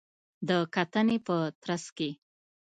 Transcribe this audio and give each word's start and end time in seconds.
د 0.47 0.49
کتنې 0.75 1.17
په 1.27 1.37
ترڅ 1.61 1.85
کې 1.97 2.09